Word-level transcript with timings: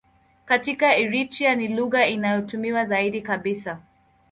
Katika 0.45 0.95
Eritrea 0.97 1.55
ni 1.55 1.67
lugha 1.67 2.07
inayotumiwa 2.07 2.85
zaidi 2.85 3.21
kabisa. 3.21 3.79